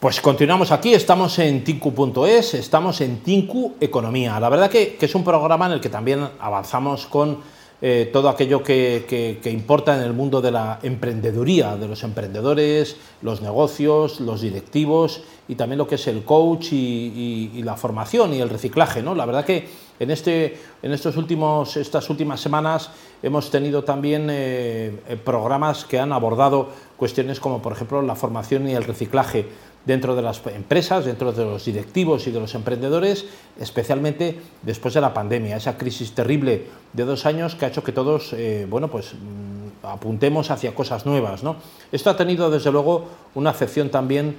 [0.00, 4.38] Pues continuamos aquí, estamos en tinku.es, estamos en Tinku Economía.
[4.38, 7.38] La verdad que, es un programa en el que también avanzamos con
[7.82, 13.42] eh, todo aquello que, importa en el mundo de la emprendeduría, de los emprendedores, los
[13.42, 18.50] negocios, los directivos y también lo que es el coach y, la formación y el
[18.50, 19.02] reciclaje.
[19.02, 19.16] ¿no?
[19.16, 19.66] La verdad que
[20.00, 22.90] en, este, en estos últimos, estas últimas semanas
[23.22, 28.68] hemos tenido también eh, eh, programas que han abordado cuestiones como por ejemplo la formación
[28.68, 29.46] y el reciclaje
[29.84, 33.24] dentro de las empresas, dentro de los directivos y de los emprendedores,
[33.58, 37.92] especialmente después de la pandemia, esa crisis terrible de dos años que ha hecho que
[37.92, 41.42] todos, eh, bueno, pues mm, apuntemos hacia cosas nuevas.
[41.90, 44.36] Esto ha tenido desde luego una afección también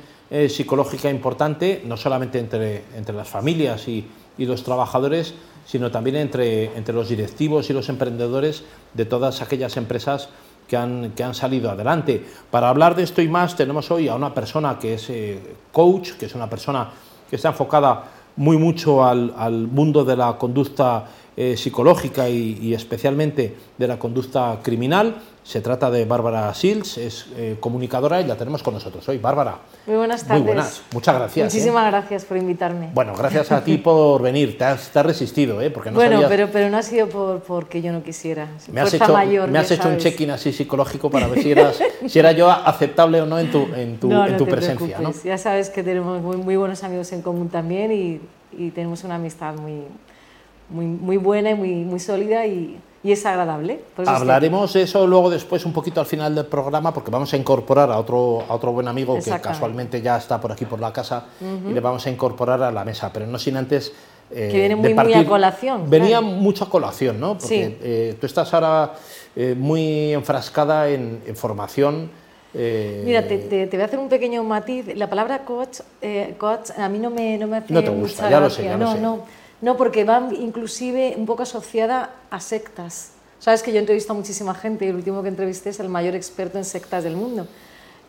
[0.47, 4.05] psicológica importante, no solamente entre, entre las familias y,
[4.39, 5.33] y los trabajadores,
[5.69, 8.63] sino también entre, entre los directivos y los emprendedores
[8.95, 10.29] de todas aquellas empresas
[10.67, 12.25] que han, que han salido adelante.
[12.49, 15.39] Para hablar de esto y más tenemos hoy a una persona que es eh,
[15.71, 16.89] coach, que es una persona
[17.29, 18.03] que está enfocada
[18.37, 21.05] muy mucho al, al mundo de la conducta
[21.41, 25.15] eh, psicológica y, especialmente de la conducta criminal.
[25.49, 29.17] Se trata de Bárbara Sils, es eh, comunicadora y la tenemos con nosotros hoy.
[29.17, 29.57] Bárbara.
[29.87, 30.43] Muy buenas tardes.
[30.43, 31.51] Muy buenas, muchas gracias.
[31.51, 32.91] Muchísimas gracias por invitarme.
[32.93, 35.71] Bueno, gracias a ti por venir, te has, resistido, ¿eh?
[35.71, 38.47] Porque no bueno, pero, pero no ha sido por, porque yo no quisiera.
[38.71, 42.19] Me has hecho, me has hecho un check-in así psicológico para ver si, eras, si
[42.19, 44.99] era yo aceptable o no en tu, en tu, en tu presencia.
[44.99, 45.11] ¿no?
[45.23, 48.21] Ya sabes que tenemos muy, muy, buenos amigos en común también y,
[48.55, 49.81] y tenemos una amistad muy,
[50.69, 53.79] muy, muy buena y muy, muy sólida y, y es agradable.
[54.05, 57.91] Hablaremos de eso luego después un poquito al final del programa porque vamos a incorporar
[57.91, 61.25] a otro, a otro buen amigo que casualmente ya está por aquí por la casa
[61.41, 63.93] y le vamos a incorporar a la mesa, pero no sin antes...
[64.31, 65.89] Eh, que viene muy, muy, a colación.
[65.89, 67.35] Venía mucho a colación, ¿no?
[67.37, 68.93] Porque eh, tú estás ahora
[69.35, 72.11] eh, muy enfrascada en, formación.
[72.53, 74.85] Mira, te, te, voy a hacer un pequeño matiz.
[74.95, 75.79] La palabra coach,
[76.37, 78.77] coach a mí no me, no me hace No te gusta, ya lo sé, ya
[78.77, 79.01] no, lo sé.
[79.01, 79.25] No,
[79.61, 83.11] no, porque va inclusive un poco asociada a sectas.
[83.39, 86.15] Sabes que yo entrevisto a muchísima gente y el último que entrevisté es el mayor
[86.15, 87.47] experto en sectas del mundo.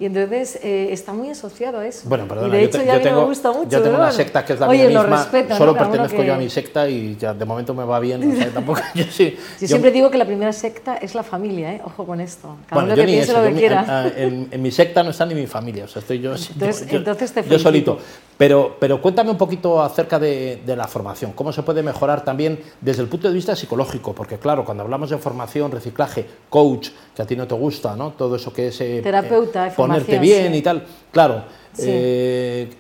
[0.01, 2.09] Y entonces eh, está muy asociado a eso.
[2.09, 3.69] Bueno, perdona, y de hecho, ya a mí me gusta mucho.
[3.69, 5.19] Yo tengo una secta que es la Oye, mía misma.
[5.19, 8.33] Respeto, solo pertenezco yo a mi secta y ya de momento me va bien.
[8.33, 11.83] O tampoco, yo, sí, yo, siempre digo que la primera secta es la familia, ¿eh?
[11.85, 12.57] ojo con esto.
[12.67, 14.11] Cada bueno, uno que piense lo que quiera.
[14.17, 16.97] En, en, mi secta no está ni mi familia, o sea, estoy yo, entonces, yo,
[16.97, 17.99] entonces te yo solito.
[18.41, 22.59] Pero, pero cuéntame un poquito acerca de, de, la formación, cómo se puede mejorar también
[22.81, 27.21] desde el punto de vista psicológico, porque claro, cuando hablamos de formación, reciclaje, coach, que
[27.21, 28.13] a ti no te gusta, ¿no?
[28.13, 31.45] Todo eso que es eh, Terapeuta, eh, ponerte bien y tal Claro.
[31.77, 32.71] Eh,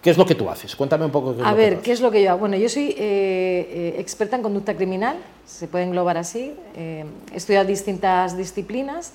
[0.00, 0.76] ¿Qué es lo que tú haces?
[0.76, 1.34] Cuéntame un poco.
[1.34, 2.38] Qué a ver, ¿qué es lo que yo hago?
[2.38, 6.54] Bueno, yo soy eh, eh, experta en conducta criminal, se puede englobar así.
[6.76, 7.04] he
[7.34, 9.14] estudiado distintas disciplinas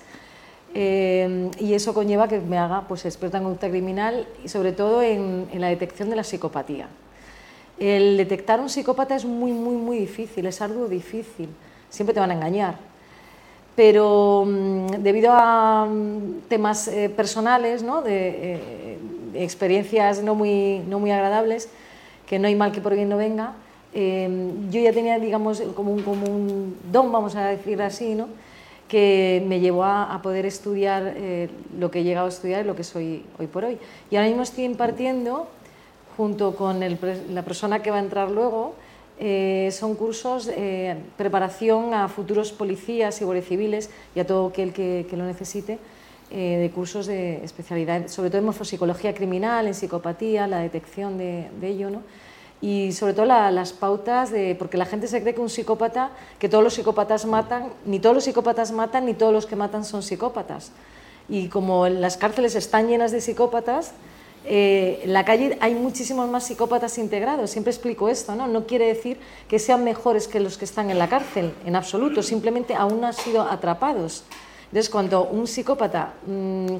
[0.73, 5.47] y eso conlleva que me haga pues, experta en conducta criminal y sobre todo en,
[5.51, 6.87] en, la detección de la psicopatía.
[7.79, 11.49] El detectar un psicópata es muy, muy, muy difícil, es algo difícil.
[11.89, 12.89] Siempre te van a engañar
[13.79, 18.01] pero mm, debido a mm, temas eh, personales, ¿no?
[18.01, 18.97] de, eh,
[19.35, 21.69] experiencias no muy, no muy agradables,
[22.27, 23.53] que no hay mal que por bien no venga,
[23.93, 28.27] em, yo ya tenía, digamos, como un, como un don, vamos a decir así, ¿no?
[28.89, 32.75] Que me llevó a, poder estudiar eh, lo que he llegado a estudiar y lo
[32.75, 33.77] que soy hoy por hoy.
[34.11, 35.47] Y ahora mismo estoy impartiendo,
[36.17, 38.73] junto con la persona que va a entrar luego,
[39.21, 44.71] eh, son cursos de preparación a futuros policías y guardias civiles y a todo aquel
[44.71, 45.77] que, lo necesite,
[46.31, 51.49] eh, de cursos de especialidad, sobre todo en morfopsicología criminal, en psicopatía, la detección de,
[51.61, 52.01] ello, ¿no?
[52.61, 56.49] Y sobre todo las pautas de porque la gente se cree que un psicópata que
[56.49, 60.03] todos los psicópatas matan ni todos los psicópatas matan ni todos los que matan son
[60.03, 60.71] psicópatas
[61.29, 63.93] y como las cárceles están llenas de psicópatas
[64.45, 68.47] eh, en la calle hay muchísimos más psicópatas integrados, siempre explico esto, ¿no?
[68.47, 72.23] no quiere decir que sean mejores que los que están en la cárcel, en absoluto,
[72.23, 74.23] simplemente aún no han sido atrapados.
[74.67, 76.75] Entonces, cuando un psicópata, mm,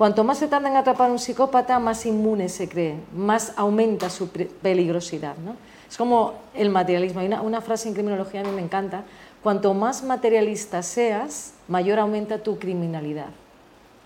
[0.00, 4.30] cuanto más se tarda en atrapar un psicópata, más inmune se cree, más aumenta su
[4.30, 5.36] peligrosidad.
[5.44, 5.56] ¿no?
[5.90, 7.20] Es como el materialismo.
[7.20, 9.04] Hay una, una frase en criminología a mí me encanta,
[9.42, 13.28] cuanto más materialista seas, mayor aumenta tu criminalidad.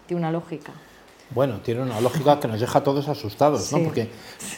[0.08, 0.72] Tiene una lógica.
[1.30, 3.78] Bueno, tiene una lógica que nos deja a todos asustados, ¿no?
[3.84, 4.10] Porque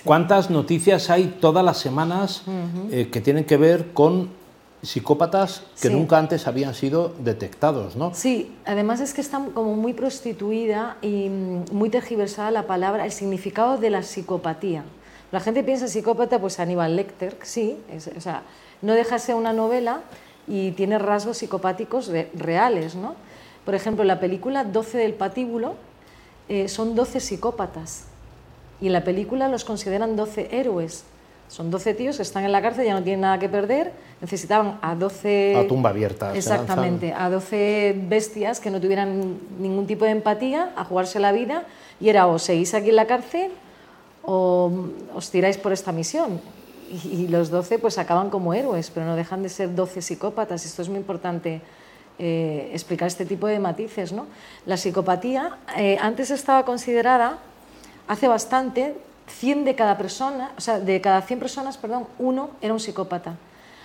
[0.04, 2.44] cuántas noticias hay todas las semanas
[2.90, 4.30] eh, que tienen que ver con
[4.86, 8.14] psicópatas que nunca antes habían sido detectados, ¿no?
[8.14, 13.76] Sí, además es que está como muy prostituida y muy tergiversada la palabra, el significado
[13.76, 14.84] de la psicopatía.
[15.32, 17.76] La gente piensa psicópata, pues Aníbal Lecter, sí,
[18.16, 18.42] o sea,
[18.80, 20.02] no deja de ser una novela
[20.46, 23.16] y tiene rasgos psicopáticos reales, ¿no?
[23.64, 25.74] Por ejemplo, la película 12 del patíbulo,
[26.48, 28.04] eh, son 12 psicópatas.
[28.78, 31.04] y en la película los consideran 12 héroes.
[31.48, 34.78] Son 12 tíos que están en la cárcel, ya no tienen nada que perder, necesitaban
[34.82, 35.56] a 12...
[35.56, 36.34] A tumba abierta.
[36.34, 41.64] Exactamente, a 12 bestias que no tuvieran ningún tipo de empatía, a jugarse la vida,
[42.00, 43.50] y era o seguís aquí en la cárcel
[44.26, 44.70] o
[45.14, 46.40] os tiráis por esta misión.
[46.90, 50.64] Y, los 12 pues acaban como héroes, pero no dejan de ser 12 psicópatas.
[50.64, 51.60] Esto es muy importante
[52.18, 54.12] eh, explicar este tipo de matices.
[54.12, 54.26] ¿no?
[54.66, 57.38] La psicopatía eh, antes estaba considerada,
[58.06, 58.94] hace bastante,
[59.26, 63.36] 100 de cada persona, o sea, de cada 100 personas, perdón, uno era un psicópata.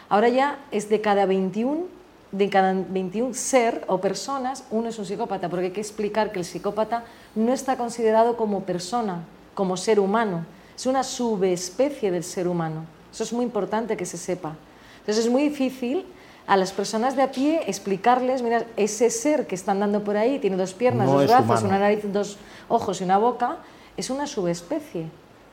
[0.10, 1.86] Ahora ya es de cada 21,
[2.32, 6.40] de cada 21 ser o personas, uno es un psicópata, porque hay que explicar que
[6.40, 7.04] el psicópata
[7.36, 9.24] no está considerado como persona,
[9.54, 10.46] como ser humano,
[10.76, 12.86] es una subespecie del ser humano.
[13.12, 14.56] Eso es muy importante que se sepa.
[15.00, 16.06] Entonces es muy difícil
[16.48, 20.40] a las personas de a pie explicarles, mira, ese ser que están dando por ahí
[20.40, 22.38] tiene dos piernas, dos brazos, una nariz, dos
[22.68, 23.58] ojos y una boca,
[23.98, 25.06] es una subespecie.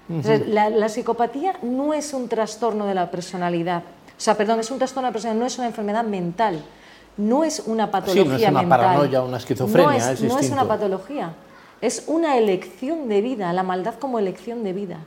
[0.08, 5.06] La, psicopatía no es un trastorno de la personalidad, o sea, perdón, es un trastorno
[5.06, 6.62] de la personalidad, no es una enfermedad mental,
[7.16, 10.50] no es una patología sí, no es una paranoia, una esquizofrenia, no es, no es
[10.50, 11.32] una patología.
[11.80, 14.98] Es una elección de vida, la maldad como elección de vida.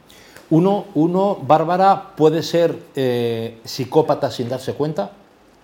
[0.50, 5.12] Uno, uno Bárbara, puede ser eh, psicópata sin darse cuenta.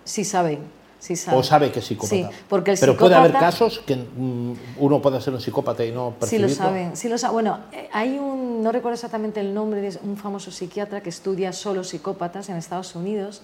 [0.04, 0.60] Sí saben,
[0.98, 1.40] sí saben.
[1.40, 2.14] O sabe que es psicópata.
[2.14, 5.92] Sí, porque el Pero puede haber casos que mm, uno pueda ser un psicópata y
[5.92, 6.48] no percibirlo.
[6.48, 7.34] Sí lo saben, sí lo saben.
[7.34, 11.52] Bueno, eh, hay un, no recuerdo exactamente el nombre de un famoso psiquiatra que estudia
[11.52, 13.42] solo psicópatas en Estados Unidos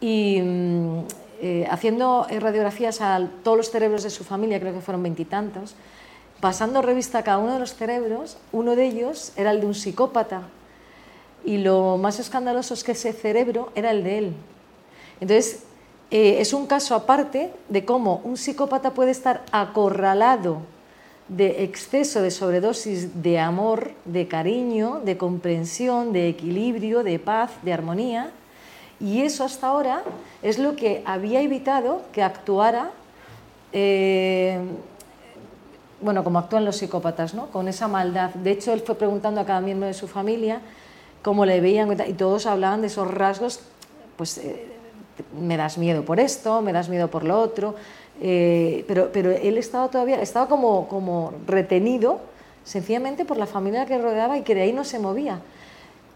[0.00, 0.98] y mm,
[1.42, 5.74] eh, haciendo radiografías a todos los cerebros de su familia, creo que fueron veintitantos,
[6.40, 9.74] pasando revista a cada uno de los cerebros, uno de ellos era el de un
[9.74, 10.42] psicópata.
[11.44, 14.32] Y lo más escandaloso es que ese cerebro era el de él.
[15.20, 15.64] Entonces,
[16.14, 20.58] eh, es un caso aparte de cómo un psicópata puede estar acorralado
[21.26, 27.72] de exceso de sobredosis de amor, de cariño, de comprensión, de equilibrio, de paz, de
[27.72, 28.30] armonía.
[29.00, 30.04] Y eso hasta ahora
[30.40, 32.92] es lo que había evitado que actuara
[33.72, 34.60] eh,
[36.00, 37.46] bueno, como actúan los psicópatas, ¿no?
[37.46, 38.30] con esa maldad.
[38.34, 40.60] De hecho, él fue preguntando a cada miembro de su familia
[41.22, 43.58] cómo le veían y todos hablaban de esos rasgos,
[44.16, 44.73] pues eh,
[45.40, 47.74] me das miedo por esto, me das miedo por lo otro,
[48.20, 52.20] eh, pero, pero él estaba todavía, estaba como, como retenido
[52.64, 55.40] sencillamente por la familia que rodeaba y que de ahí no se movía.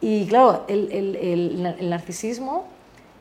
[0.01, 2.65] Y claro, el, el, el narcisismo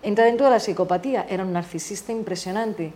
[0.04, 2.94] entra dentro de la psicopatía, era un narcisista impresionante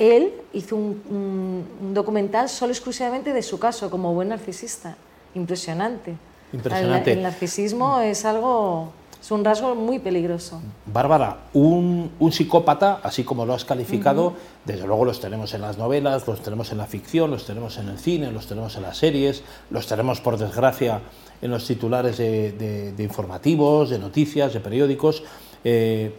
[0.00, 4.96] él hizo un, documental solo exclusivamente de su caso, como buen narcisista.
[5.34, 6.14] Impresionante.
[6.52, 7.12] Impresionante.
[7.12, 10.62] El, narcisismo es algo, es un rasgo muy peligroso.
[10.86, 14.32] Bárbara, un, psicópata, así como lo has calificado,
[14.64, 17.90] desde luego los tenemos en las novelas, los tenemos en la ficción, los tenemos en
[17.90, 21.02] el cine, los tenemos en las series, los tenemos, por desgracia,
[21.42, 25.22] en los titulares de, informativos, de noticias, de periódicos.
[25.64, 26.14] Eh,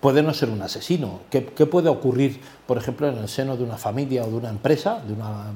[0.00, 1.20] puede no ser un asesino.
[1.30, 5.02] ¿Qué, puede ocurrir, por ejemplo, en el seno de una familia o de una empresa
[5.04, 5.46] de una,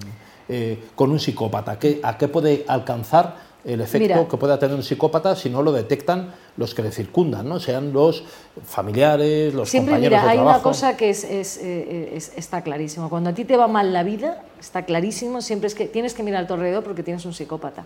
[0.49, 1.79] eh, con un psicópata?
[2.03, 6.35] ¿A qué puede alcanzar el efecto que pueda tener un psicópata si no lo detectan
[6.57, 7.59] los que le circundan, ¿no?
[7.61, 8.25] sean los
[8.65, 13.09] familiares, los Siempre, compañeros mira, hay una cosa que es, eh, está clarísimo.
[13.09, 16.23] Cuando a ti te va mal la vida, está clarísimo, siempre es que tienes que
[16.23, 17.85] mirar a tu alrededor porque tienes un psicópata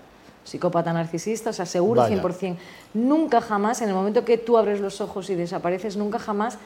[0.48, 2.56] psicópata narcisista, o sea, seguro 100%.
[2.94, 6.58] Nunca jamás, en el momento que tú abres los ojos y desapareces, nunca jamás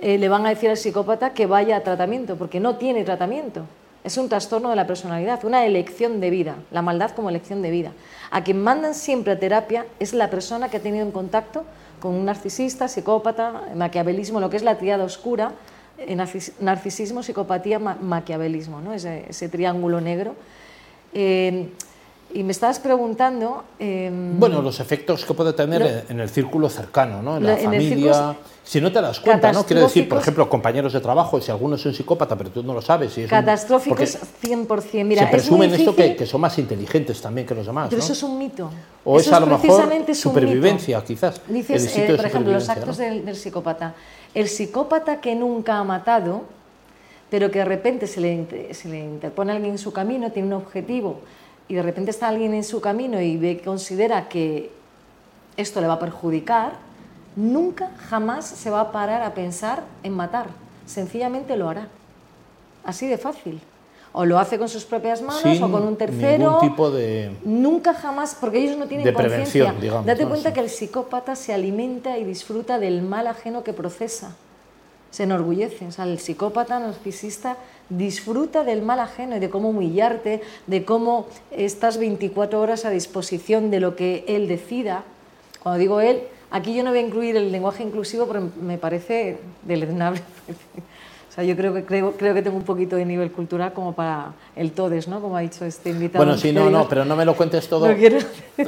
[0.00, 3.62] eh, le van a decir al psicópata que vaya a tratamiento, porque no tiene tratamiento.
[4.02, 7.70] Es un trastorno de la personalidad, una elección de vida, la maldad como elección de
[7.70, 7.92] vida.
[8.30, 11.64] A quien mandan siempre a terapia es la persona que ha tenido en contacto
[12.00, 15.52] con un narcisista, psicópata, maquiavelismo, lo que es la triada oscura,
[15.98, 16.16] eh,
[16.60, 18.94] narcisismo, psicopatía, maquiavelismo, ¿no?
[18.94, 20.34] ese, ese triángulo negro.
[21.12, 21.68] Eh,
[22.32, 23.64] y me estabas preguntando...
[23.78, 27.36] Em, bueno, los efectos que puede tener en el círculo cercano, ¿no?
[27.36, 28.36] en la familia...
[28.62, 29.64] Si no te das cuenta, ¿no?
[29.64, 32.72] Quiero decir, por ejemplo, compañeros de trabajo, si alguno es un psicópata, pero tú no
[32.72, 33.14] lo sabes.
[33.14, 35.04] Si es catastróficos 100%.
[35.04, 37.88] Mira, se presumen esto que, son más inteligentes también que los demás.
[37.90, 38.70] Pero eso es un mito.
[39.04, 41.40] O es a lo mejor supervivencia, quizás.
[41.48, 43.94] Dices, eh, por ejemplo, los actos del, del psicópata.
[44.34, 46.42] El psicópata que nunca ha matado,
[47.28, 50.62] pero que de repente se le, se le interpone alguien en su camino, tiene un
[50.62, 51.22] objetivo
[51.70, 54.72] y de repente está alguien en su camino y ve, considera que
[55.56, 56.72] esto le va a perjudicar,
[57.36, 60.48] nunca, jamás se va a parar a pensar en matar.
[60.84, 61.86] Sencillamente lo hará.
[62.82, 63.60] Así de fácil.
[64.12, 66.54] O lo hace con sus propias manos o con un tercero.
[66.54, 67.30] Ningún tipo de.
[67.44, 69.72] Nunca jamás, porque ellos no tienen conciencia.
[70.04, 74.34] Date cuenta que el psicópata se alimenta y disfruta del mal ajeno que procesa.
[75.12, 75.86] Se enorgullece.
[75.86, 77.56] O sea, el psicópata narcisista
[77.90, 83.70] disfruta del mal ajeno y de cómo humillarte, de cómo estás 24 horas a disposición
[83.70, 85.04] de lo que él decida.
[85.62, 89.38] Cuando digo él, aquí yo no voy a incluir el lenguaje inclusivo porque me parece
[89.62, 90.22] deleznable.
[91.40, 94.32] Sea, yo creo que, creo, creo que tengo un poquito de nivel cultural como para
[94.56, 95.20] el todes, ¿no?
[95.20, 96.24] Como ha dicho este invitado.
[96.24, 97.88] Bueno, sí, no, no, pero no me lo cuentes todo.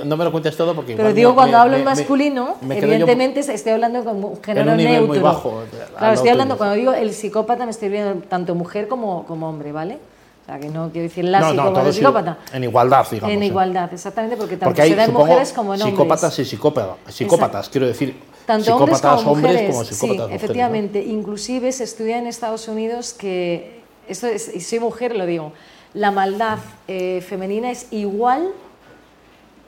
[0.04, 0.96] No, me lo cuentes todo porque.
[0.96, 5.06] Pero digo, cuando hablo en masculino, evidentemente estoy hablando con un género neutro.
[5.06, 5.62] Muy bajo,
[5.96, 9.72] claro, estoy hablando, cuando digo el psicópata, me estoy viendo tanto mujer como, como hombre,
[9.72, 9.98] ¿vale?
[10.42, 12.38] O sea, que no quiero decir la psicópata, psicópata.
[12.52, 13.34] En igualdad, digamos.
[13.34, 15.94] En igualdad, exactamente, porque tanto se da en mujeres como en hombres.
[15.94, 21.02] Psicópatas y psicópatas, psicópatas quiero decir tanto hombres como mujeres, sí, efectivamente.
[21.02, 25.52] Inclusive se estudia en Estados Unidos que, esto es, y soy mujer, lo digo,
[25.94, 26.58] la maldad
[26.88, 28.52] eh, femenina es igual,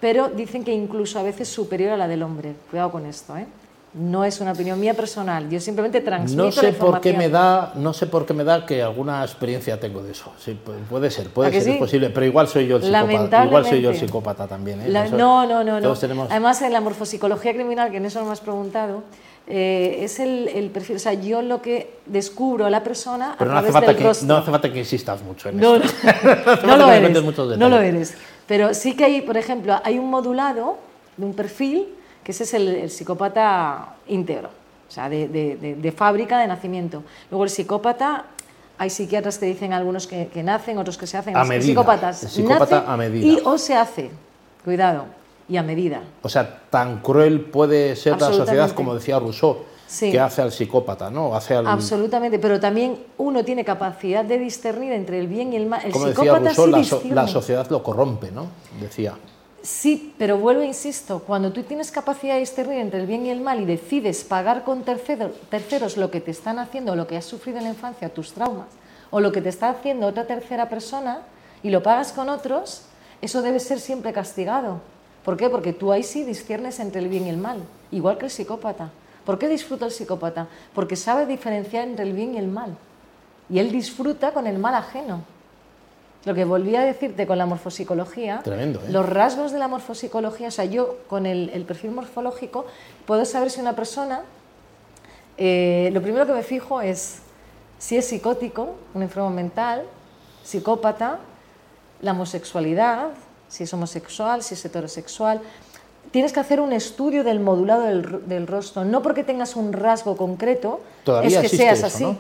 [0.01, 2.55] pero dicen que incluso a veces superior a la del hombre.
[2.71, 3.47] Cuidado con esto, ¿eh?
[3.95, 7.29] No es una opinión mía personal, yo simplemente transmito no sé la por qué me
[7.29, 10.33] da No sé por qué me da que alguna experiencia tengo de eso.
[10.37, 10.59] Sí,
[10.91, 13.45] puede ser, puede ser, es posible, pero igual soy yo el psicópata.
[13.45, 14.81] Igual soy yo el psicópata también.
[14.81, 14.89] ¿eh?
[15.13, 15.81] no, no, no.
[15.81, 15.95] no.
[16.29, 19.05] Además, en la morfopsicología criminal, que en eso no me has preguntado,
[19.47, 23.55] eh, es el, perfil, o sea, yo lo que descubro a la persona Pero a
[23.55, 25.95] no hace, que, no hace falta que insistas mucho en no, eso.
[26.63, 28.15] No, no lo eres, no lo eres.
[28.49, 30.79] Pero sí que hay, por ejemplo, hay un modulado
[31.17, 31.89] de un perfil
[32.25, 34.49] que ese es el, psicópata íntegro,
[34.89, 37.03] o sea, de, fábrica, de nacimiento.
[37.31, 38.25] Luego el psicópata,
[38.79, 41.37] hay psiquiatras que dicen algunos que, nacen, otros que se hacen.
[41.37, 41.67] A medida.
[41.67, 43.27] Psicópatas el psicópata a medida.
[43.27, 44.11] Y o se hace,
[44.65, 45.05] cuidado,
[45.49, 46.03] y a medida.
[46.23, 49.59] O sea, tan cruel puede ser la sociedad, como decía Rousseau,
[50.01, 51.37] que hace al psicópata, ¿no?
[51.37, 51.67] Hace al...
[51.67, 55.83] Absolutamente, pero también uno tiene capacidad de discernir entre el bien y el mal.
[55.85, 58.47] El como decía Rousseau, la, la sociedad lo corrompe, ¿no?
[58.81, 59.15] Decía.
[59.65, 63.41] Sí, pero vuelvo, insisto, cuando tú tienes capacidad de discernir entre el bien y el
[63.41, 67.57] mal y decides pagar con terceros lo que te están haciendo, lo que has sufrido
[67.57, 68.67] en la infancia, tus traumas,
[69.11, 71.23] o lo que te está haciendo otra tercera persona,
[71.63, 72.83] y lo pagas con otros,
[73.23, 74.83] eso debe ser siempre castigado.
[75.25, 75.49] ¿Por qué?
[75.49, 78.91] Porque tú ahí sí disciernes entre el bien y el mal, igual que el psicópata.
[79.25, 80.47] ¿Por qué disfruta el psicópata?
[80.75, 82.77] Porque sabe diferenciar entre el bien y el mal.
[83.49, 85.23] Y él disfruta con el mal ajeno.
[86.25, 88.79] Lo que volví a decirte con la morfopsicología, ¿eh?
[88.89, 92.65] los rasgos de la morfopsicología, o sea, yo con el, perfil morfológico
[93.05, 94.23] puedo saber si una persona,
[95.37, 97.19] eh, lo primero que me fijo es
[97.79, 99.83] si es psicótico, un enfermo mental,
[100.43, 101.19] psicópata,
[102.01, 103.09] la homosexualidad,
[103.49, 105.43] si es homosexual, si es heterosexual.
[106.11, 110.81] Tienes que hacer un estudio del modulado del, rostro, no porque tengas un rasgo concreto,
[111.23, 112.17] es que seas así.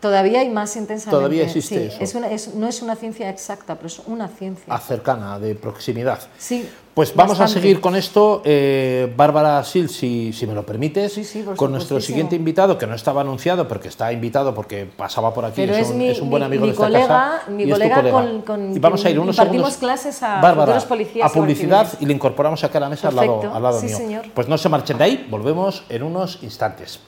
[0.00, 1.16] Todavía hay más intensamente.
[1.16, 1.98] Todavía existe eso.
[2.00, 4.72] Es una, es, no es una ciencia exacta, pero es una ciencia.
[4.72, 6.20] A cercana, de proximidad.
[6.38, 6.68] Sí.
[6.94, 8.42] Pues vamos a seguir con esto.
[8.44, 12.88] Eh, Bárbara Sil, si, si, me lo permites, sí, sí, con nuestro siguiente invitado, que
[12.88, 15.62] no estaba anunciado, porque está invitado porque pasaba por aquí.
[15.62, 17.50] Es, un, mi, es un buen amigo mi de esta colega, casa.
[17.50, 21.32] Mi colega, Con, con, y vamos a ir unos segundos, clases a Bárbara, policías a
[21.32, 23.96] publicidad y le incorporamos acá a la mesa al lado, al lado sí, mío.
[23.96, 24.24] Señor.
[24.34, 26.98] Pues no se marchen de ahí, volvemos en unos instantes.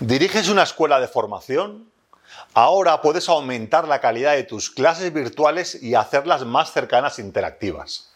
[0.00, 1.88] ¿Diriges una escuela de formación?
[2.52, 8.10] Ahora puedes aumentar la calidad de tus clases virtuales y hacerlas más cercanas e interactivas.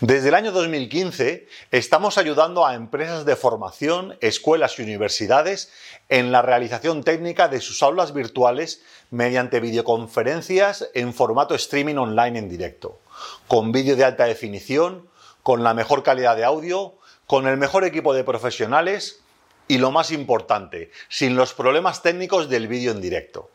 [0.00, 5.70] Desde el año 2015 estamos ayudando a empresas de formación, escuelas y universidades
[6.08, 8.80] en la realización técnica de sus aulas virtuales
[9.10, 13.00] mediante videoconferencias en formato streaming online en directo,
[13.48, 15.06] con vídeo de alta definición,
[15.42, 16.94] con la mejor calidad de audio,
[17.26, 19.20] con el mejor equipo de profesionales
[19.68, 23.50] y lo más importante, sin los problemas técnicos del vídeo en directo.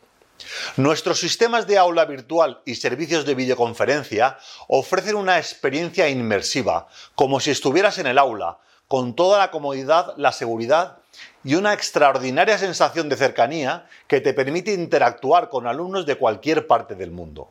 [0.76, 7.50] Nuestros sistemas de aula virtual y servicios de videoconferencia ofrecen una experiencia inmersiva, como si
[7.50, 10.98] estuvieras en el aula, con toda la comodidad, la seguridad
[11.42, 16.94] y una extraordinaria sensación de cercanía que te permite interactuar con alumnos de cualquier parte
[16.94, 17.50] del mundo.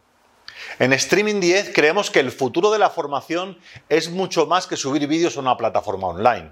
[0.80, 3.58] En Streaming 10 creemos que el futuro de la formación
[3.90, 6.52] es mucho más que subir vídeos a una plataforma online.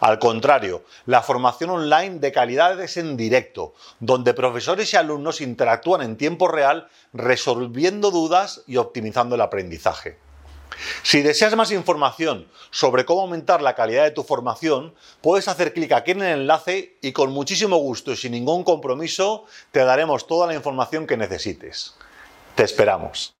[0.00, 6.02] Al contrario, la formación online de calidad es en directo, donde profesores y alumnos interactúan
[6.02, 10.18] en tiempo real resolviendo dudas y optimizando el aprendizaje.
[11.02, 15.92] Si deseas más información sobre cómo aumentar la calidad de tu formación, puedes hacer clic
[15.92, 20.46] aquí en el enlace y con muchísimo gusto y sin ningún compromiso te daremos toda
[20.46, 21.94] la información que necesites.
[22.54, 23.35] Te esperamos.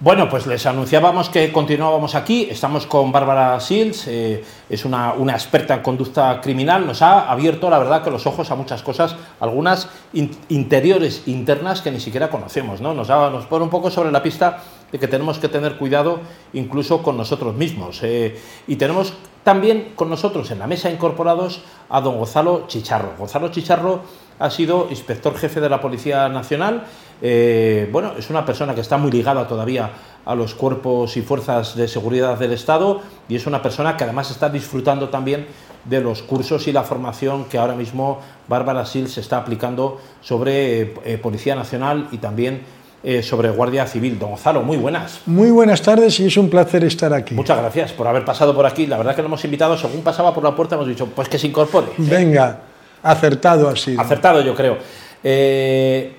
[0.00, 2.46] Bueno, pues les anunciábamos que continuábamos aquí.
[2.48, 6.86] Estamos con Bárbara Sils, eh, es una, experta en conducta criminal.
[6.86, 11.90] Nos ha abierto, la verdad, que los ojos a muchas cosas, algunas interiores, internas, que
[11.90, 12.80] ni siquiera conocemos.
[12.80, 12.94] ¿no?
[12.94, 14.62] Nos, nos pone un poco sobre la pista
[14.92, 16.20] de que tenemos que tener cuidado
[16.52, 17.98] incluso con nosotros mismos.
[18.04, 23.14] Eh, y tenemos también con nosotros en la mesa incorporados a don Gonzalo Chicharro.
[23.18, 24.02] Gonzalo Chicharro
[24.38, 26.84] ha sido inspector jefe de la Policía Nacional.
[27.20, 29.90] Eh, bueno, es una persona que está muy ligada todavía
[30.24, 34.30] a los cuerpos y fuerzas de seguridad del Estado y es una persona que además
[34.30, 35.46] está disfrutando también
[35.84, 41.18] de los cursos y la formación que ahora mismo Bárbara Sils está aplicando sobre eh,
[41.20, 42.62] Policía Nacional y también
[43.02, 44.18] eh, sobre Guardia Civil.
[44.18, 45.20] Don Gonzalo, muy buenas.
[45.26, 47.34] Muy buenas tardes y es un placer estar aquí.
[47.34, 48.86] Muchas gracias por haber pasado por aquí.
[48.86, 51.38] La verdad que lo hemos invitado, según pasaba por la puerta, hemos dicho, pues que
[51.38, 51.88] se incorpore.
[51.96, 52.60] Venga.
[53.02, 53.96] Acertado así.
[53.96, 54.76] Acertado, yo creo.
[55.22, 56.17] Eh,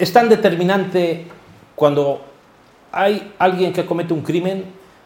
[0.00, 1.26] es tan determinante
[1.76, 2.22] cuando
[2.90, 4.64] hay alguien que comete un crimen,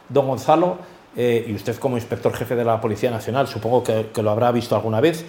[0.08, 0.78] don Gonzalo,
[1.16, 4.76] eh, y usted como inspector jefe de la Policía Nacional, supongo que, lo habrá visto
[4.76, 5.24] alguna vez,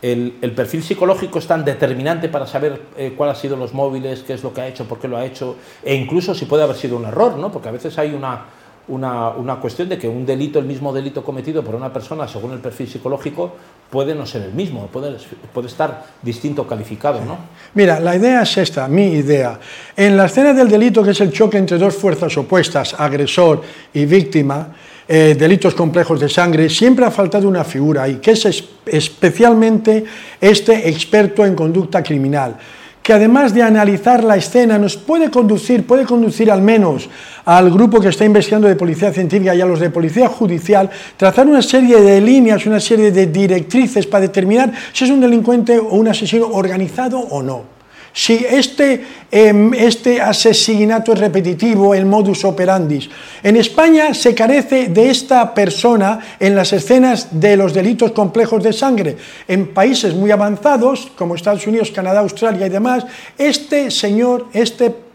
[0.00, 4.32] el, perfil psicológico es tan determinante para saber eh, cuál ha sido los móviles, qué
[4.32, 6.76] es lo que ha hecho, por qué lo ha hecho, e incluso si puede haber
[6.76, 7.52] sido un error, ¿no?
[7.52, 8.46] porque a veces hay una,
[8.88, 12.60] una, cuestión de que un delito, el mismo delito cometido por una persona según el
[12.60, 13.52] perfil psicológico,
[13.90, 15.16] puede no ser el mismo, puede,
[15.52, 17.20] puede estar distinto calificado.
[17.24, 17.38] ¿no?
[17.74, 19.58] Mira, la idea es esta, mi idea.
[19.96, 24.06] En la escena del delito, que es el choque entre dos fuerzas opuestas, agresor y
[24.06, 24.68] víctima,
[25.08, 30.04] eh, delitos complejos de sangre, siempre ha faltado una figura y que es especialmente
[30.40, 32.56] este experto en conducta criminal
[33.02, 37.08] que además de analizar la escena nos puede conducir, puede conducir al menos
[37.44, 41.46] al grupo que está investigando de policía científica y a los de policía judicial, trazar
[41.46, 45.94] una serie de líneas, una serie de directrices para determinar si es un delincuente o
[45.94, 47.79] un asesino organizado o no.
[48.12, 53.08] Si este, em, este, asesinato es repetitivo, el modus operandi.
[53.42, 58.72] En España se carece de esta persona en las escenas de los delitos complejos de
[58.72, 59.16] sangre.
[59.46, 63.06] En países muy avanzados, como Estados Unidos, Canadá, Australia y demás,
[63.38, 65.09] este señor, este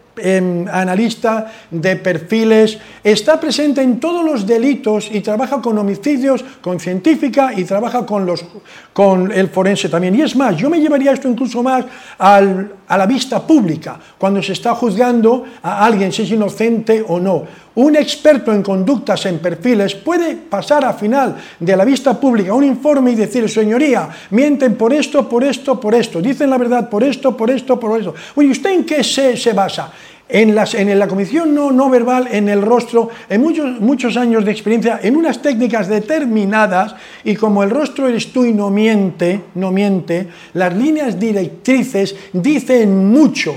[0.71, 7.54] analista de perfiles, está presente en todos los delitos y trabaja con homicidios, con científica
[7.56, 8.45] y trabaja con, los,
[8.93, 10.15] con el forense también.
[10.15, 11.86] Y es más, yo me llevaría esto incluso más
[12.17, 17.19] al, a la vista pública, cuando se está juzgando a alguien si es inocente o
[17.19, 17.64] no.
[17.76, 22.64] Un experto en conductas, en perfiles, puede pasar a final de la vista pública un
[22.64, 27.04] informe y decir, señoría, mienten por esto, por esto, por esto, dicen la verdad por
[27.04, 28.14] esto, por esto, por esto.
[28.36, 29.92] Oye, ¿usted en qué se, se basa?
[30.28, 34.52] En, en, la comisión no, no, verbal, en el rostro, en muchos, muchos años de
[34.52, 39.72] experiencia, en unas técnicas determinadas, y como el rostro eres tú y no miente, no
[39.72, 43.54] miente, las líneas directrices dicen mucho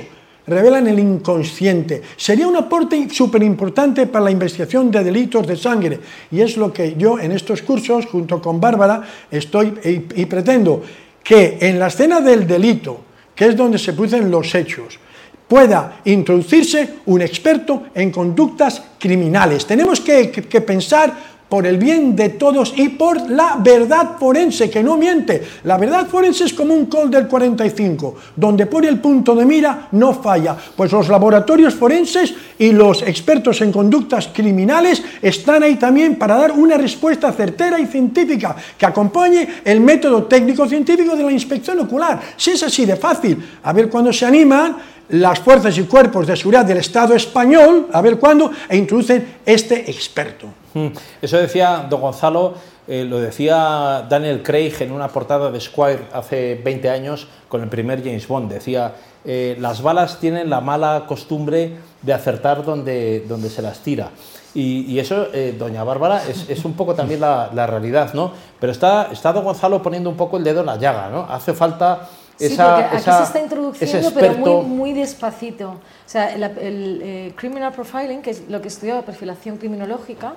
[0.48, 2.02] revelan el inconsciente.
[2.16, 6.72] Sería un aporte súper importante para la investigación de delitos de sangre y es lo
[6.72, 10.82] que yo en estos cursos, junto con Bárbara, estoy y, pretendo
[11.22, 13.00] que en la escena del delito,
[13.34, 14.98] que es donde se producen los hechos,
[15.46, 19.66] pueda introducirse un experto en conductas criminales.
[19.66, 20.28] Tenemos que,
[20.66, 25.42] pensar por el bien de todos y por la verdad forense, que no miente.
[25.64, 29.88] La verdad forense es como un col del 45, donde pone el punto de mira,
[29.92, 30.56] no falla.
[30.76, 36.52] Pues los laboratorios forenses y los expertos en conductas criminales están ahí también para dar
[36.52, 42.20] una respuesta certera y científica que acompañe el método técnico-científico de la inspección ocular.
[42.36, 44.76] Si es así de fácil, a ver cuándo se animan
[45.10, 49.90] las fuerzas y cuerpos de seguridad del Estado español, a ver cuándo, e introducen este
[49.90, 50.48] experto.
[50.74, 50.88] Mm.
[51.22, 52.54] Eso decía don Gonzalo,
[52.86, 57.68] eh, lo decía Daniel Craig en una portada de Squire hace 20 años con el
[57.68, 58.50] primer James Bond.
[58.52, 58.94] Decía,
[59.24, 64.10] eh, las balas tienen la mala costumbre de acertar donde, donde se las tira.
[64.54, 68.32] Y, eso, eh, doña Bárbara, es, un poco también la, realidad, ¿no?
[68.58, 71.26] Pero está, está don Gonzalo poniendo un poco el dedo en la llaga, ¿no?
[71.30, 72.08] Hace falta
[72.38, 75.70] esa, sí, porque aquí se está introduciendo, pero muy, muy despacito.
[75.70, 80.34] O sea, el, criminal profiling, que es lo que estudia la perfilación criminológica,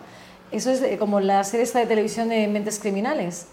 [0.52, 3.48] eso es eh, como la serie esta de televisión de Mentes Criminales,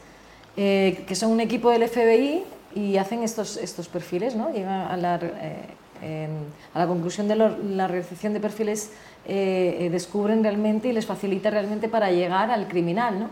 [0.56, 2.42] eh, que son un equipo del FBI
[2.74, 4.50] y hacen estos, estos perfiles, ¿no?
[4.50, 5.20] Llegan a la,
[6.02, 6.28] eh,
[6.74, 8.90] a la conclusión de la realización de perfiles,
[9.26, 13.28] descubren realmente y les facilita realmente para llegar al criminal, ¿no?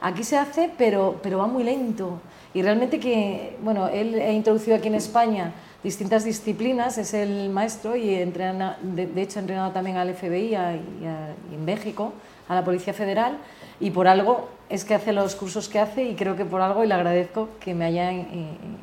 [0.00, 2.20] Aquí se hace, pero, pero va muy lento.
[2.54, 7.94] Y realmente que, bueno, él ha introducido aquí en España distintas disciplinas, es el maestro
[7.94, 12.12] y entrena, de, hecho ha entrenado también al FBI y, y en México
[12.48, 13.38] a la Policía Federal
[13.80, 16.84] y por algo es que hace los cursos que hace y creo que por algo
[16.84, 18.26] y le agradezco que me haya eh,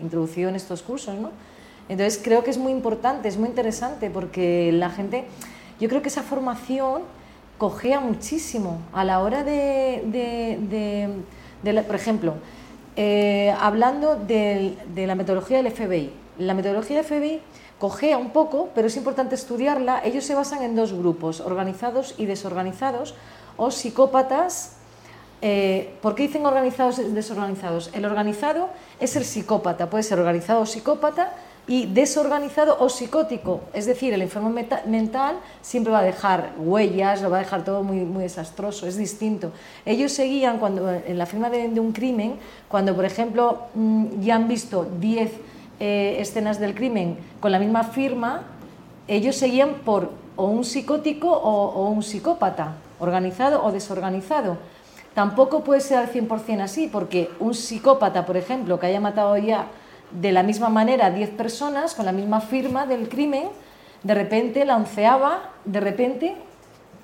[0.01, 1.15] introducido en estos cursos.
[1.15, 1.31] ¿no?
[1.89, 5.25] Entonces creo que es muy importante, es muy interesante porque la gente
[5.79, 7.01] yo creo que esa formación
[7.57, 10.03] cogea muchísimo a la hora de,
[11.87, 12.33] por ejemplo,
[12.95, 16.11] eh, hablando de, la metodología del FBI.
[16.39, 17.41] La metodología del FBI
[17.79, 20.01] cogea un poco, pero es importante estudiarla.
[20.03, 23.15] Ellos se basan en dos grupos, organizados y desorganizados,
[23.57, 24.73] o psicópatas.
[25.41, 27.89] Eh, ¿Por qué dicen organizados y desorganizados?
[27.93, 31.33] El organizado es el psicópata, puede ser organizado o psicópata,
[31.67, 37.31] y desorganizado o psicótico, es decir, el enfermo mental siempre va a dejar huellas, lo
[37.31, 39.51] va a dejar todo muy, muy desastroso, es distinto.
[39.85, 42.35] Ellos seguían cuando en la firma de, un crimen,
[42.67, 45.31] cuando por ejemplo mm, ya han visto 10
[45.79, 48.43] eh, escenas del crimen con la misma firma,
[49.07, 54.57] ellos seguían por o un psicótico o, o un psicópata, organizado o desorganizado.
[55.15, 59.67] Tampoco puede ser al 100% así, porque un psicópata, por ejemplo, que haya matado ya
[60.11, 63.49] de la misma manera 10 personas con la misma firma del crimen,
[64.03, 64.83] de repente la
[65.65, 66.35] de repente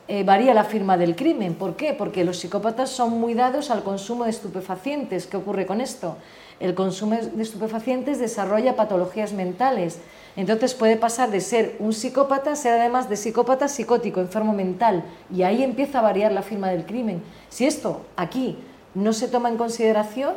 [0.07, 1.55] eh, varía la firma del crimen.
[1.55, 1.93] ¿Por qué?
[1.93, 5.25] Porque los psicópatas son muy dados al consumo de estupefacientes.
[5.25, 6.17] ¿Qué ocurre con esto?
[6.59, 9.99] El consumo de estupefacientes desarrolla patologías mentales.
[10.35, 15.03] Entonces puede pasar de ser un psicópata a ser además de psicópata psicótico, enfermo mental.
[15.33, 17.23] Y ahí empieza a variar la firma del crimen.
[17.49, 18.57] Si esto aquí
[18.93, 20.33] no se toma en consideración,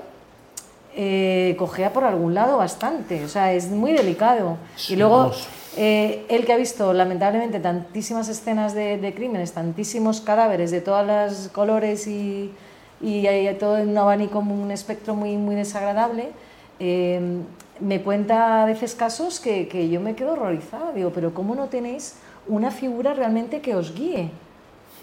[0.97, 4.59] eh, cogea por algún lado bastante, o sea, es muy delicado.
[4.89, 5.33] y luego,
[5.77, 11.49] eh, él que ha visto lamentablemente tantísimas escenas de, crímenes, tantísimos cadáveres de todos los
[11.49, 12.53] colores y,
[13.01, 16.31] y hay todo en un abanico, un espectro muy, muy desagradable,
[16.79, 17.21] eh,
[17.81, 21.67] me cuenta a veces casos que, que yo me quedo horrorizada, digo, pero ¿cómo no
[21.67, 24.31] tenéis una figura realmente que os guíe?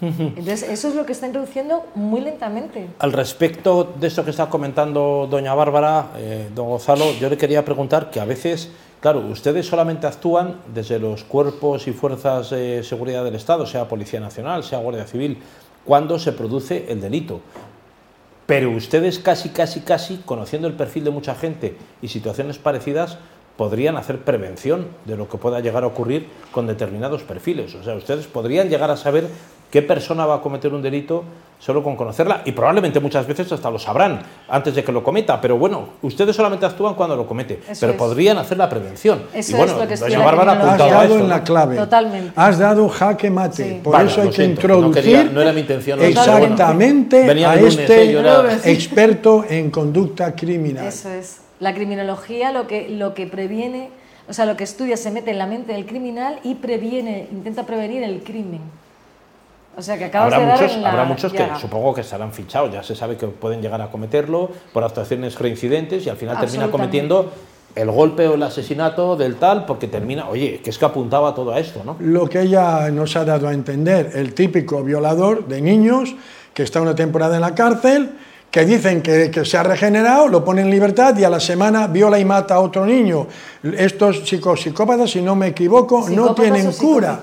[0.18, 2.88] Entonces, eso es lo que está introduciendo muy lentamente.
[2.98, 7.64] Al respecto de esto que está comentando doña Bárbara, eh, don Gonzalo, yo le quería
[7.64, 8.68] preguntar que a veces,
[9.00, 14.18] claro, ustedes solamente actúan desde los cuerpos y fuerzas de seguridad del Estado, sea Policía
[14.18, 15.38] Nacional, sea Guardia Civil,
[15.84, 17.40] cuando se produce el delito.
[18.46, 23.18] Pero ustedes casi, casi, casi, conociendo el perfil de mucha gente y situaciones parecidas,
[23.56, 27.72] podrían hacer prevención de lo que pueda llegar a ocurrir con determinados perfiles.
[27.76, 29.28] O sea, ustedes podrían llegar a saber
[29.72, 31.24] qué persona va a cometer un delito
[31.58, 35.40] solo con conocerla y probablemente muchas veces hasta lo sabrán antes de que lo cometa,
[35.40, 39.22] pero bueno, ustedes solamente actúan cuando lo comete, pero podrían hacer la prevención.
[39.32, 41.76] Eso y bueno, es lo que Bárbara ha Has dado en la clave.
[41.76, 42.32] Totalmente.
[42.36, 43.80] Has dado jaque mate.
[43.82, 48.60] Por eso hay que introducir no, era mi intención, exactamente a este ¿eh?
[48.64, 50.86] experto en conducta criminal.
[50.86, 51.38] Eso es.
[51.60, 53.88] La criminología lo que, lo que previene,
[54.28, 57.64] o sea, lo que estudia se mete en la mente del criminal y previene, intenta
[57.64, 58.60] prevenir el crimen.
[59.76, 62.72] O sea, que acabas habrá de muchos, dar Habrá muchos que supongo que estarán fichados,
[62.72, 66.70] ya se sabe que pueden llegar a cometerlo por actuaciones reincidentes y al final termina
[66.70, 67.32] cometiendo
[67.74, 71.52] el golpe o el asesinato del tal porque termina, oye, que es que apuntaba todo
[71.52, 71.96] a esto, ¿no?
[72.00, 76.14] Lo que ella nos ha dado a entender, el típico violador de niños
[76.52, 78.10] que está una temporada en la cárcel,
[78.50, 81.86] que dicen que, que, se ha regenerado, lo pone en libertad y a la semana
[81.86, 83.26] viola y mata a otro niño.
[83.62, 87.22] Estos psicópatas, si no me equivoco, no tienen cura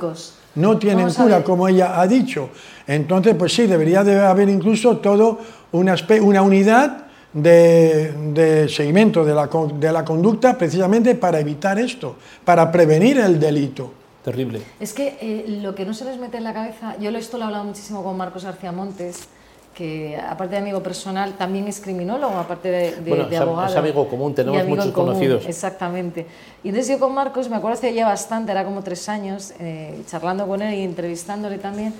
[0.55, 2.49] no tienen cura, como ella ha dicho.
[2.87, 5.39] Entonces, pues sí, debería de haber incluso todo
[5.71, 12.71] una, una unidad de, seguimiento de la, de la, conducta precisamente para evitar esto, para
[12.71, 13.93] prevenir el delito.
[14.23, 14.61] Terrible.
[14.79, 17.43] Es que eh, lo que no se les mete en la cabeza, yo esto lo
[17.43, 19.29] he hablado muchísimo con Marcos García Montes,
[19.73, 23.69] que aparte de amigo personal también es criminólogo, aparte de, de, abogado.
[23.69, 25.45] Es amigo común, tenemos muchos conocidos.
[25.45, 26.25] Exactamente.
[26.63, 30.01] Y entonces yo con Marcos, me acuerdo hace ya bastante, era como tres años, eh,
[30.07, 31.93] charlando con él y entrevistándole también,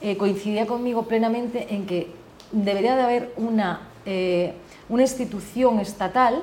[0.00, 2.08] eh, coincidía conmigo plenamente en que
[2.52, 4.52] debería de haber una, eh,
[4.88, 6.42] una institución estatal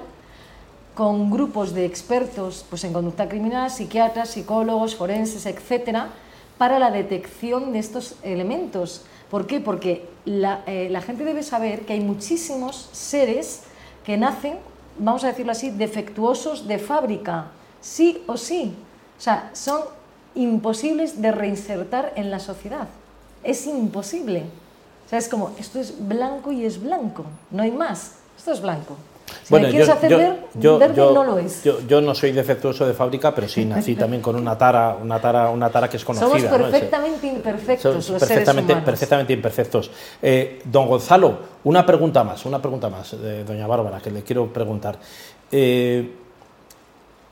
[0.95, 6.09] con grupos de expertos pues, en conducta criminal, psiquiatras, psicólogos, forenses, etcétera,
[6.57, 9.61] para la detección de estos elementos ¿Por qué?
[9.61, 13.63] Porque eh, la, gente debe saber que hay muchísimos seres
[14.03, 14.59] que nacen,
[14.99, 17.47] vamos a decirlo así, defectuosos de fábrica,
[17.79, 18.75] sí o sí.
[19.17, 19.81] O sea, son
[20.35, 22.89] imposibles de reinsertar en la sociedad.
[23.41, 24.43] Es imposible.
[25.05, 28.17] O sea, es como, esto es blanco y es blanco, no hay más.
[28.37, 28.97] Esto es blanco
[29.49, 31.63] bueno, quieres yo, hacer ver, verde no lo es.
[31.63, 35.49] Yo, no soy defectuoso de fábrica, pero sí nací también con una tara, una tara,
[35.49, 36.29] una tara que es conocida.
[36.29, 39.91] Somos perfectamente imperfectos los perfectamente, seres perfectamente imperfectos.
[40.21, 44.51] Eh, don Gonzalo, una pregunta más, una pregunta más, de doña Bárbara, que le quiero
[44.51, 44.99] preguntar.
[45.51, 46.15] Eh,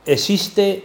[0.06, 0.84] existe,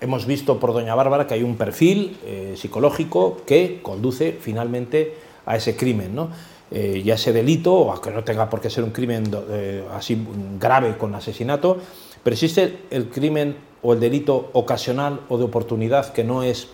[0.00, 5.56] hemos visto por doña Bárbara que hay un perfil eh, psicológico que conduce finalmente a
[5.56, 6.30] ese crimen, ¿no?
[6.74, 10.26] Eh, ya ese delito, aunque no tenga por qué ser un crimen eh, así
[10.58, 11.78] grave con asesinato,
[12.22, 16.68] pero existe el crimen o el delito ocasional o de oportunidad que no es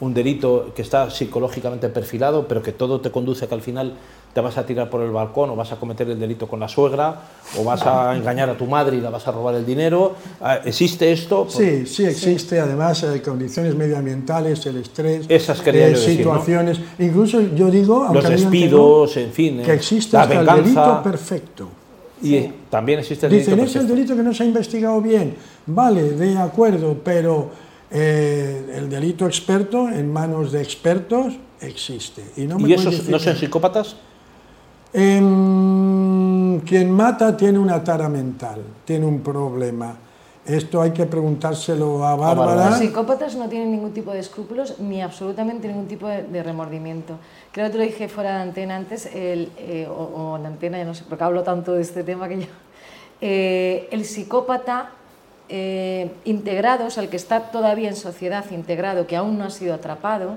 [0.00, 3.94] un delito que está psicológicamente perfilado, pero que todo te conduce a que al final
[4.32, 6.68] te vas a tirar por el balcón o vas a cometer el delito con la
[6.68, 7.22] suegra
[7.58, 10.14] o vas a engañar a tu madre y la vas a robar el dinero.
[10.40, 11.46] Ah, ¿Existe esto?
[11.48, 12.60] Sí, sí existe.
[12.60, 16.16] Además, eh, condiciones medioambientales, el estrés, Esas eh, yo decir, ¿no?
[16.16, 16.80] situaciones.
[16.98, 21.02] Incluso yo digo, Los no despidos, en fin, que eh, existe la hasta el delito
[21.02, 21.68] perfecto.
[22.22, 25.34] Y también existe el delito Dicen, es el delito que no se ha investigado bien.
[25.66, 27.50] Vale, de acuerdo, pero
[27.90, 32.24] eh, el delito experto en manos de expertos existe.
[32.36, 33.96] ¿Y, no me ¿Y esos no son psicópatas?
[34.92, 39.96] Em, quien mata tiene una tara mental, tiene un problema.
[40.44, 42.70] Esto hay que preguntárselo a Bárbara.
[42.70, 47.18] Los psicópatas no tienen ningún tipo de escrúpulos ni absolutamente ningún tipo de, de remordimiento.
[47.52, 50.78] Creo que te lo dije fuera de antena antes, el, eh, o, o en antena,
[50.78, 52.46] ya no sé, porque hablo tanto de este tema que yo.
[53.20, 54.92] Eh, el psicópata
[55.50, 59.50] eh, integrado, o sea, el que está todavía en sociedad integrado, que aún no ha
[59.50, 60.36] sido atrapado,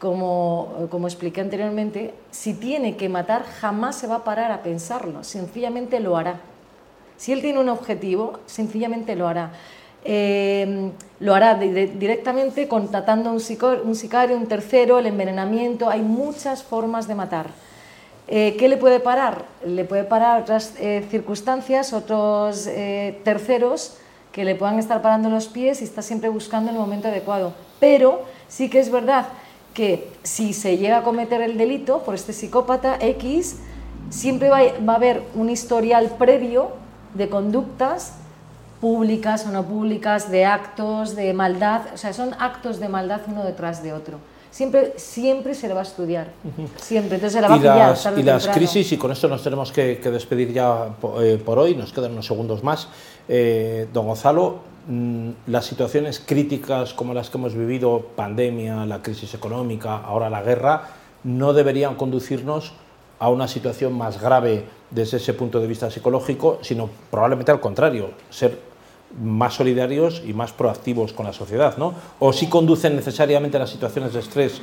[0.00, 5.24] como, como expliqué anteriormente, si tiene que matar, jamás se va a parar a pensarlo,
[5.24, 6.40] sencillamente lo hará.
[7.16, 9.52] Si él tiene un objetivo, sencillamente lo hará.
[10.04, 13.36] Eh, lo hará di- di- directamente contratando un,
[13.84, 15.88] un sicario, un tercero, el envenenamiento.
[15.88, 17.46] Hay muchas formas de matar.
[18.26, 19.44] Eh, ¿Qué le puede parar?
[19.64, 20.74] Le puede parar otras
[21.10, 22.68] circunstancias, otros
[23.22, 23.96] terceros
[24.34, 27.54] que le puedan estar parando los pies y está siempre buscando el momento adecuado.
[27.78, 29.26] Pero sí que es verdad
[29.74, 33.60] que si se llega a cometer el delito por este psicópata X,
[34.10, 36.70] siempre va, va a haber un historial previo
[37.14, 38.14] de conductas
[38.80, 43.44] públicas o no públicas, de actos de maldad, o sea, son actos de maldad uno
[43.44, 44.18] detrás de otro.
[44.50, 46.28] Siempre, siempre se le va a estudiar,
[46.76, 47.88] siempre, entonces se la va a y pillar.
[47.90, 48.52] las, y las temprano.
[48.52, 52.12] crisis, y con esto nos tenemos que, que despedir ya eh, por, hoy, nos quedan
[52.12, 52.88] unos segundos más.
[53.28, 59.34] Eh, don Gonzalo, mm, las situaciones críticas como las que hemos vivido, pandemia, la crisis
[59.34, 60.88] económica, ahora la guerra,
[61.24, 62.72] no deberían conducirnos
[63.18, 68.10] a una situación más grave desde ese punto de vista psicológico, sino probablemente al contrario,
[68.30, 68.58] ser
[69.22, 71.94] más solidarios y más proactivos con la sociedad, ¿no?
[72.18, 74.60] O si conducen necesariamente las situaciones de estrés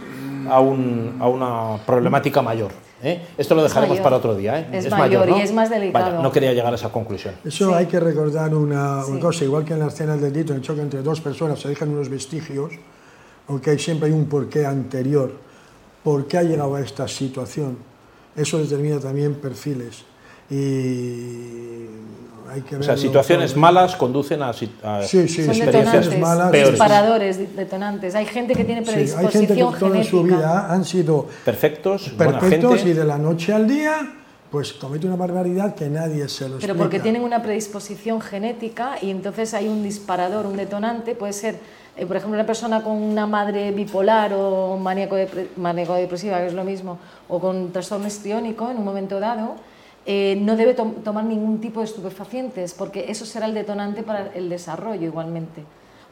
[0.49, 2.71] a, un- a una problemática mayor.
[3.03, 3.21] ¿eh?
[3.37, 4.03] Esto lo dejaremos mayor.
[4.03, 4.59] para otro día.
[4.59, 4.67] ¿eh?
[4.73, 6.05] Es mayor y es más delicado.
[6.11, 7.33] Vaya, no quería llegar a esa conclusión.
[7.43, 7.73] Eso Sí.
[7.73, 9.19] hay que recordar una, una Sí.
[9.21, 11.67] cosa, igual que en las escenas del delito, en el choque entre dos personas se
[11.69, 12.71] dejan unos vestigios,
[13.47, 15.31] aunque siempre hay un porqué anterior,
[16.03, 17.77] por qué ha llegado a esta situación.
[18.35, 20.03] Eso determina también perfiles.
[20.49, 21.85] Y
[22.51, 23.61] hay que O sea, situaciones todo.
[23.61, 24.53] malas conducen a, a-
[25.03, 26.51] Sí, sí, Son experiencias malas.
[26.51, 26.71] peores.
[26.71, 28.15] disparadores, di- detonantes.
[28.15, 30.09] Hay gente que tiene Sí, hay gente que predisposición toda genética.
[30.11, 32.89] su vida han sido perfectos, perfectos gente.
[32.89, 34.13] y de la noche al día,
[34.49, 36.75] pues comete una barbaridad que nadie se lo Pero explica.
[36.77, 41.55] porque tienen una predisposición genética y entonces hay un disparador, un detonante, puede ser,
[41.95, 46.47] eh, por ejemplo, una persona con una madre bipolar o maníaco, depre- maníaco depresiva, que
[46.47, 46.97] es lo mismo,
[47.29, 49.55] o con trastorno histriónico en un momento dado,
[50.05, 54.31] eh, no debe tom- tomar ningún tipo de estupefacientes porque eso será el detonante para
[54.33, 55.63] el desarrollo igualmente.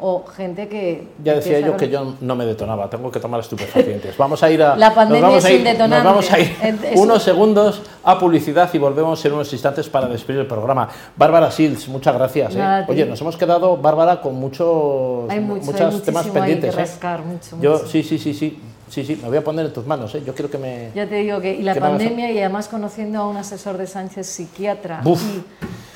[0.02, 1.10] O gente que...
[1.22, 4.16] Ya decía yo con- que yo no me detonaba, tengo que tomar estupefacientes.
[4.16, 4.74] Vamos a ir a.
[4.78, 5.96] La pandemia nos vamos a es ir, un detonante.
[5.96, 9.90] Nos vamos a ir Es- unos un- segundos a publicidad y volvemos en unos instantes
[9.90, 10.88] para despedir el programa.
[11.18, 12.56] Bárbara Sils, muchas gracias.
[12.56, 12.62] ¿eh?
[12.62, 12.86] A.
[12.88, 16.76] Oye, nos hemos quedado, Bárbara, con muchos, Hay mucho, muchos hay temas muchísimo ahí pendientes.
[16.76, 16.86] que ¿eh?
[16.86, 17.88] rascar, mucho, Yo, mucho.
[17.88, 18.58] sí, sí, sí, sí.
[18.90, 20.24] Sí, sí, me voy a poner en tus manos, ¿eh?
[20.26, 20.92] Yo quiero que me.
[20.96, 23.38] Ya te digo que, y la ¿Qué vamos a- pandemia, y además conociendo a un
[23.38, 25.02] asesor de Sánchez psiquiatra.
[25.04, 25.22] Buf.
[25.24, 25.38] y,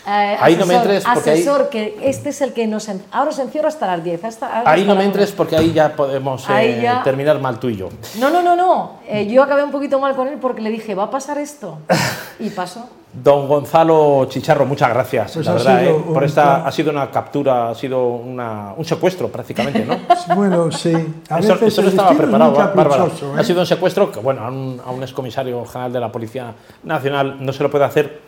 [0.09, 2.87] eh, Ahí no me asesor- entres, porque ahí- Asesor, que este es el que nos.
[2.89, 4.23] en- Ahora os encierro hasta las 10.
[4.23, 7.39] Hasta, ahora Ahí hasta no me entres porque ahí ya podemos Ahí eh, ya- terminar
[7.39, 7.89] mal tú y yo.
[8.19, 8.99] No, no, no, no.
[9.07, 11.79] Eh, yo acabé un poquito mal con él porque le dije, ¿va a pasar esto?
[12.39, 12.87] Y pasó.
[13.13, 15.95] Don Gonzalo Chicharro, muchas gracias, Pues la verdad, ¿eh?
[16.13, 19.97] por esta plan- ha sido una captura, ha sido una- un secuestro prácticamente, ¿no?
[20.35, 20.91] Bueno, sí.
[21.29, 23.05] A Eso, veces eso no estaba destino es preparado, muy Bárbara.
[23.05, 23.35] ¿eh?
[23.37, 26.53] Ha sido un secuestro que, bueno, a un, a un excomisario general de la Policía
[26.83, 28.19] Nacional no se lo puede hacer,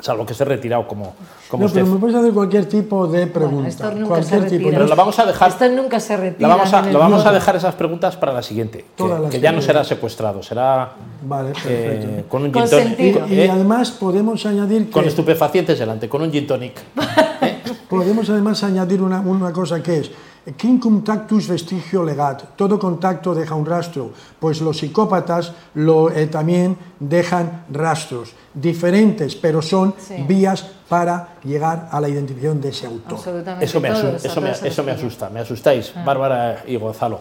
[0.00, 1.14] salvo que esté retirado como,
[1.48, 1.80] como No, usted.
[1.80, 3.54] pero me puedes hacer cualquier tipo de pregunta.
[3.54, 4.64] Bueno, esto nunca cualquier se tipo.
[4.64, 4.70] retira.
[4.78, 5.48] Pero la vamos a dejar.
[5.50, 6.48] Esto nunca se retira.
[6.48, 9.52] La vamos a, vamos dejar esas preguntas para la siguiente, Todas que, las que ya
[9.52, 12.28] no será secuestrado, será Vale, eh, perfecto.
[12.28, 13.50] con un gin tonic, y, y ¿eh?
[13.50, 16.74] además podemos añadir que con estupefacientes delante, con un gin tonic.
[17.90, 20.10] podemos además añadir una, una cosa que es
[20.56, 26.78] quin contactus vestigio legat, todo contacto deja un rastro, pues los psicópatas lo, eh, también
[26.98, 30.14] dejan rastros diferentes, pero son Sí.
[30.26, 33.18] vías para llegar a la identificación de ese autor.
[33.18, 33.64] Absolutamente.
[33.66, 37.20] Eso me, asu- eso me, eso asusta, me asustáis, Bárbara y Gonzalo.